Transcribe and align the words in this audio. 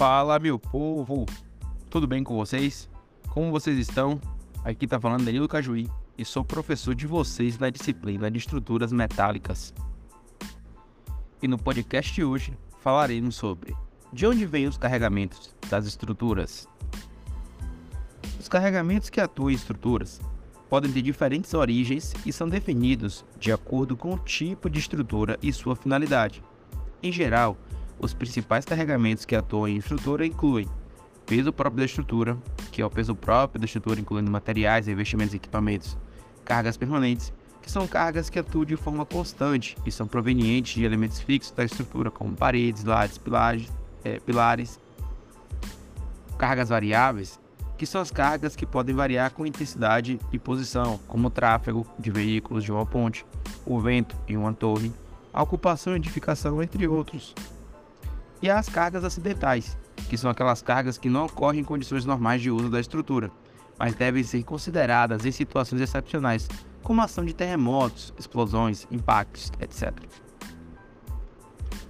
Fala, 0.00 0.38
meu 0.38 0.58
povo! 0.58 1.26
Tudo 1.90 2.06
bem 2.06 2.24
com 2.24 2.34
vocês? 2.34 2.88
Como 3.28 3.50
vocês 3.50 3.78
estão? 3.78 4.18
Aqui 4.64 4.86
tá 4.86 4.98
falando 4.98 5.26
Danilo 5.26 5.46
Cajuí 5.46 5.90
e 6.16 6.24
sou 6.24 6.42
professor 6.42 6.94
de 6.94 7.06
vocês 7.06 7.58
na 7.58 7.68
disciplina 7.68 8.30
de 8.30 8.38
estruturas 8.38 8.92
metálicas. 8.92 9.74
E 11.42 11.46
no 11.46 11.58
podcast 11.58 12.14
de 12.14 12.24
hoje 12.24 12.56
falaremos 12.80 13.36
sobre 13.36 13.76
de 14.10 14.26
onde 14.26 14.46
vêm 14.46 14.66
os 14.66 14.78
carregamentos 14.78 15.54
das 15.68 15.84
estruturas. 15.84 16.66
Os 18.38 18.48
carregamentos 18.48 19.10
que 19.10 19.20
atuam 19.20 19.50
em 19.50 19.54
estruturas 19.54 20.18
podem 20.70 20.90
ter 20.90 21.02
diferentes 21.02 21.52
origens 21.52 22.14
e 22.24 22.32
são 22.32 22.48
definidos 22.48 23.22
de 23.38 23.52
acordo 23.52 23.98
com 23.98 24.14
o 24.14 24.18
tipo 24.18 24.70
de 24.70 24.78
estrutura 24.78 25.38
e 25.42 25.52
sua 25.52 25.76
finalidade. 25.76 26.42
Em 27.02 27.12
geral, 27.12 27.54
os 28.00 28.14
principais 28.14 28.64
carregamentos 28.64 29.24
que 29.24 29.36
atuam 29.36 29.68
em 29.68 29.76
estrutura 29.76 30.24
incluem 30.24 30.66
peso 31.26 31.52
próprio 31.52 31.78
da 31.78 31.84
estrutura, 31.84 32.36
que 32.72 32.82
é 32.82 32.86
o 32.86 32.90
peso 32.90 33.14
próprio 33.14 33.60
da 33.60 33.64
estrutura, 33.66 34.00
incluindo 34.00 34.30
materiais, 34.30 34.88
investimentos 34.88 35.34
e 35.34 35.36
equipamentos, 35.36 35.96
cargas 36.44 36.76
permanentes, 36.76 37.32
que 37.62 37.70
são 37.70 37.86
cargas 37.86 38.30
que 38.30 38.38
atuam 38.38 38.64
de 38.64 38.74
forma 38.74 39.04
constante 39.04 39.76
e 39.86 39.92
são 39.92 40.08
provenientes 40.08 40.74
de 40.74 40.84
elementos 40.84 41.20
fixos 41.20 41.52
da 41.52 41.64
estrutura, 41.64 42.10
como 42.10 42.34
paredes, 42.34 42.82
lajes, 42.82 43.18
pilares, 43.18 43.68
é, 44.02 44.18
pilares. 44.18 44.80
Cargas 46.36 46.70
variáveis, 46.70 47.38
que 47.76 47.84
são 47.86 48.00
as 48.00 48.10
cargas 48.10 48.56
que 48.56 48.64
podem 48.66 48.94
variar 48.94 49.30
com 49.30 49.46
intensidade 49.46 50.18
e 50.32 50.38
posição, 50.38 50.98
como 51.06 51.28
o 51.28 51.30
tráfego 51.30 51.86
de 51.98 52.10
veículos 52.10 52.64
de 52.64 52.72
uma 52.72 52.86
ponte, 52.86 53.26
o 53.64 53.78
vento 53.78 54.16
em 54.26 54.36
uma 54.36 54.54
torre, 54.54 54.90
a 55.32 55.42
ocupação 55.42 55.92
e 55.92 55.96
edificação, 55.96 56.62
entre 56.62 56.88
outros 56.88 57.34
e 58.42 58.50
as 58.50 58.68
cargas 58.68 59.04
acidentais, 59.04 59.76
que 60.08 60.16
são 60.16 60.30
aquelas 60.30 60.62
cargas 60.62 60.98
que 60.98 61.08
não 61.08 61.26
ocorrem 61.26 61.60
em 61.60 61.64
condições 61.64 62.04
normais 62.04 62.40
de 62.40 62.50
uso 62.50 62.70
da 62.70 62.80
estrutura, 62.80 63.30
mas 63.78 63.94
devem 63.94 64.22
ser 64.22 64.42
consideradas 64.42 65.24
em 65.24 65.32
situações 65.32 65.80
excepcionais, 65.80 66.48
como 66.82 67.02
ação 67.02 67.24
de 67.24 67.34
terremotos, 67.34 68.12
explosões, 68.18 68.86
impactos, 68.90 69.50
etc. 69.60 69.92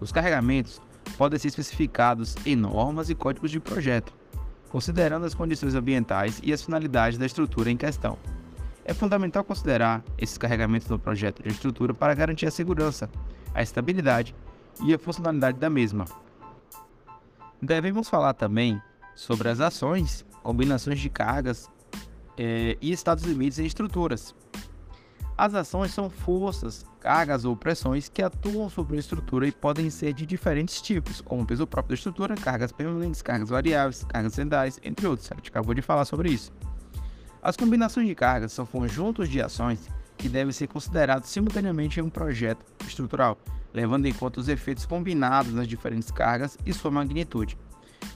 Os 0.00 0.12
carregamentos 0.12 0.80
podem 1.16 1.38
ser 1.38 1.48
especificados 1.48 2.34
em 2.44 2.56
normas 2.56 3.10
e 3.10 3.14
códigos 3.14 3.50
de 3.50 3.60
projeto, 3.60 4.12
considerando 4.68 5.24
as 5.24 5.34
condições 5.34 5.74
ambientais 5.74 6.40
e 6.42 6.52
as 6.52 6.62
finalidades 6.62 7.18
da 7.18 7.26
estrutura 7.26 7.70
em 7.70 7.76
questão. 7.76 8.18
É 8.84 8.92
fundamental 8.92 9.42
considerar 9.44 10.04
esses 10.18 10.36
carregamentos 10.36 10.88
no 10.88 10.98
projeto 10.98 11.42
de 11.42 11.48
estrutura 11.48 11.94
para 11.94 12.14
garantir 12.14 12.46
a 12.46 12.50
segurança, 12.50 13.08
a 13.54 13.62
estabilidade 13.62 14.34
e 14.82 14.92
a 14.92 14.98
funcionalidade 14.98 15.58
da 15.58 15.70
mesma, 15.70 16.04
Devemos 17.64 18.10
falar 18.10 18.34
também 18.34 18.80
sobre 19.14 19.48
as 19.48 19.58
ações, 19.58 20.24
combinações 20.42 21.00
de 21.00 21.08
cargas 21.08 21.70
é, 22.36 22.76
e 22.80 22.92
estados 22.92 23.24
limites 23.24 23.58
em 23.58 23.64
estruturas. 23.64 24.34
As 25.36 25.54
ações 25.54 25.92
são 25.92 26.10
forças, 26.10 26.84
cargas 27.00 27.44
ou 27.44 27.56
pressões 27.56 28.08
que 28.08 28.22
atuam 28.22 28.68
sobre 28.68 28.96
a 28.96 29.00
estrutura 29.00 29.48
e 29.48 29.52
podem 29.52 29.88
ser 29.88 30.12
de 30.12 30.26
diferentes 30.26 30.80
tipos, 30.82 31.22
como 31.22 31.46
peso 31.46 31.66
próprio 31.66 31.96
da 31.96 31.98
estrutura, 31.98 32.34
cargas 32.34 32.70
permanentes, 32.70 33.22
cargas 33.22 33.48
variáveis, 33.48 34.04
cargas 34.04 34.34
centrais, 34.34 34.78
entre 34.84 35.06
outros. 35.06 35.32
A 35.32 35.34
gente 35.34 35.48
acabou 35.48 35.74
de 35.74 35.82
falar 35.82 36.04
sobre 36.04 36.30
isso. 36.30 36.52
As 37.42 37.56
combinações 37.56 38.06
de 38.06 38.14
cargas 38.14 38.52
são 38.52 38.66
conjuntos 38.66 39.28
de 39.28 39.40
ações 39.40 39.88
que 40.18 40.28
devem 40.28 40.52
ser 40.52 40.68
considerados 40.68 41.30
simultaneamente 41.30 41.98
em 41.98 42.02
um 42.02 42.10
projeto 42.10 42.64
estrutural, 42.86 43.38
levando 43.74 44.06
em 44.06 44.12
conta 44.14 44.40
os 44.40 44.48
efeitos 44.48 44.86
combinados 44.86 45.52
nas 45.52 45.66
diferentes 45.66 46.10
cargas 46.10 46.56
e 46.64 46.72
sua 46.72 46.92
magnitude. 46.92 47.58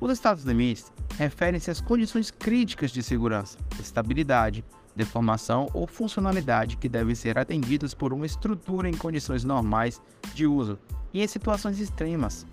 Os 0.00 0.10
estados 0.10 0.44
limites 0.44 0.90
referem-se 1.18 1.70
às 1.70 1.80
condições 1.80 2.30
críticas 2.30 2.90
de 2.90 3.02
segurança, 3.02 3.58
estabilidade, 3.78 4.64
deformação 4.96 5.68
ou 5.74 5.86
funcionalidade 5.86 6.76
que 6.76 6.88
devem 6.88 7.14
ser 7.14 7.38
atendidas 7.38 7.94
por 7.94 8.12
uma 8.12 8.26
estrutura 8.26 8.88
em 8.88 8.96
condições 8.96 9.44
normais 9.44 10.00
de 10.34 10.46
uso 10.46 10.78
e 11.12 11.22
em 11.22 11.26
situações 11.26 11.78
extremas. 11.78 12.46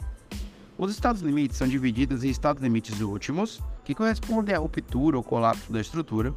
Os 0.78 0.92
estados 0.92 1.22
limites 1.22 1.58
são 1.58 1.68
divididos 1.68 2.24
em 2.24 2.30
estados 2.30 2.62
limites 2.62 3.02
últimos, 3.02 3.62
que 3.84 3.96
correspondem 3.96 4.56
à 4.56 4.60
ruptura 4.60 5.18
ou 5.18 5.24
colapso 5.24 5.72
da 5.72 5.82
estrutura, 5.82 6.34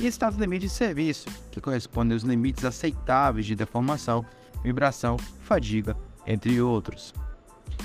e 0.00 0.06
estados 0.06 0.38
limites 0.38 0.70
de 0.70 0.76
serviço, 0.76 1.28
que 1.50 1.60
correspondem 1.60 2.14
aos 2.14 2.22
limites 2.22 2.64
aceitáveis 2.64 3.44
de 3.44 3.54
deformação 3.54 4.24
vibração, 4.62 5.16
fadiga, 5.18 5.96
entre 6.26 6.60
outros. 6.60 7.12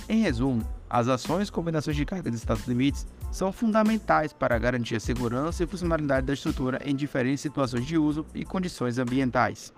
Em 0.07 0.21
resumo, 0.21 0.65
as 0.89 1.07
ações 1.07 1.49
e 1.49 1.51
combinações 1.51 1.95
de 1.95 2.05
cargas 2.05 2.31
de 2.31 2.37
estados 2.37 2.65
limites 2.67 3.05
são 3.31 3.51
fundamentais 3.51 4.31
para 4.31 4.57
garantir 4.57 4.95
a 4.95 4.99
segurança 4.99 5.63
e 5.63 5.67
funcionalidade 5.67 6.25
da 6.25 6.33
estrutura 6.33 6.79
em 6.85 6.95
diferentes 6.95 7.41
situações 7.41 7.85
de 7.85 7.97
uso 7.97 8.25
e 8.33 8.45
condições 8.45 8.97
ambientais. 8.97 9.73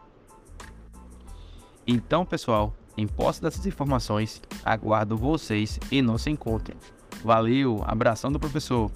Então, 1.88 2.26
pessoal, 2.26 2.74
em 2.96 3.08
posse 3.08 3.42
dessas 3.42 3.66
informações, 3.66 4.42
aguardo 4.64 5.18
vocês 5.18 5.80
em 5.92 6.02
nosso 6.02 6.30
encontro. 6.30 6.76
Valeu, 7.24 7.82
abração 7.86 8.32
do 8.32 8.40
professor! 8.40 8.92